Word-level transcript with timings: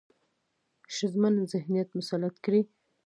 ښځمن 0.95 1.33
ذهنيت 1.51 1.89
مسلط 1.99 2.35
کړي، 2.45 2.61